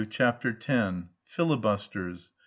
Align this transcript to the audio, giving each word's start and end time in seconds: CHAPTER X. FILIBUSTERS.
CHAPTER 0.09 0.57
X. 0.67 1.03
FILIBUSTERS. 1.25 2.31